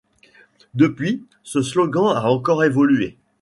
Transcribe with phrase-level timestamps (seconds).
[0.73, 3.19] Depuis, ce slogan a encore évolué.